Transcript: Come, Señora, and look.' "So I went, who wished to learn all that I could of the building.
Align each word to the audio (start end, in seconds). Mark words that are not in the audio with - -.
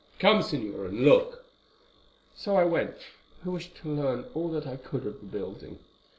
Come, 0.17 0.39
Señora, 0.39 0.89
and 0.89 1.01
look.' 1.01 1.45
"So 2.35 2.55
I 2.55 2.63
went, 2.65 2.95
who 3.43 3.51
wished 3.51 3.75
to 3.83 3.89
learn 3.95 4.25
all 4.33 4.49
that 4.49 4.65
I 4.65 4.75
could 4.77 5.05
of 5.05 5.19
the 5.19 5.27
building. 5.27 5.77